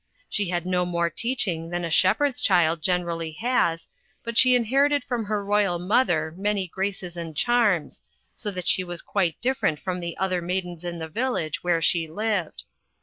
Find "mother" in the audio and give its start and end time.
5.77-6.33